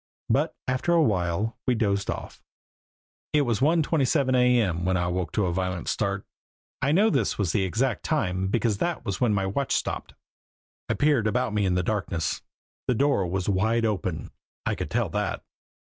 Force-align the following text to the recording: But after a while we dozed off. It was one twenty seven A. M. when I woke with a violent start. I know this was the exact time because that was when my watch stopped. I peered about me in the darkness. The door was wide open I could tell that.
But 0.31 0.55
after 0.67 0.93
a 0.93 1.03
while 1.03 1.59
we 1.67 1.75
dozed 1.75 2.09
off. 2.09 2.41
It 3.33 3.43
was 3.43 3.61
one 3.61 3.83
twenty 3.83 4.03
seven 4.05 4.33
A. 4.33 4.59
M. 4.59 4.83
when 4.83 4.97
I 4.97 5.05
woke 5.09 5.37
with 5.37 5.45
a 5.45 5.51
violent 5.51 5.87
start. 5.87 6.25
I 6.81 6.91
know 6.91 7.11
this 7.11 7.37
was 7.37 7.51
the 7.51 7.65
exact 7.65 8.01
time 8.01 8.47
because 8.47 8.79
that 8.79 9.05
was 9.05 9.21
when 9.21 9.31
my 9.31 9.45
watch 9.45 9.75
stopped. 9.75 10.15
I 10.89 10.95
peered 10.95 11.27
about 11.27 11.53
me 11.53 11.67
in 11.67 11.75
the 11.75 11.83
darkness. 11.83 12.41
The 12.87 12.95
door 12.95 13.27
was 13.27 13.47
wide 13.47 13.85
open 13.85 14.31
I 14.65 14.73
could 14.73 14.89
tell 14.89 15.09
that. 15.09 15.43